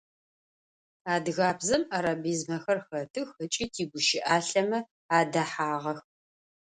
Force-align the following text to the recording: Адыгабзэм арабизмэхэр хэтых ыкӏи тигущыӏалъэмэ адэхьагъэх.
Адыгабзэм 1.13 1.83
арабизмэхэр 1.97 2.79
хэтых 2.87 3.29
ыкӏи 3.43 3.65
тигущыӏалъэмэ 3.73 4.79
адэхьагъэх. 5.17 5.99